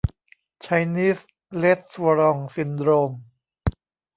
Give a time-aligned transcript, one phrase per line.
[0.61, 1.19] ไชนีส
[1.57, 3.11] เรสทัวรองซินโดรม